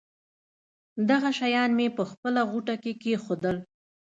[1.09, 3.57] دغه شیان مې په خپله غوټه کې کېښودل.